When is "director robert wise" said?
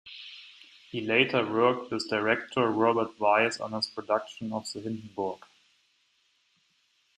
2.09-3.59